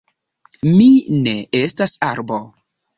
[0.79, 0.87] Mi
[1.27, 2.45] ne estas arbo.